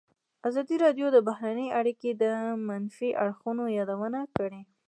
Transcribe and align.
ازادي 0.47 0.75
راډیو 0.83 1.07
د 1.11 1.17
بهرنۍ 1.27 1.67
اړیکې 1.79 2.09
د 2.13 2.23
منفي 2.67 3.09
اړخونو 3.23 3.63
یادونه 3.77 4.19
کړې. 4.35 4.61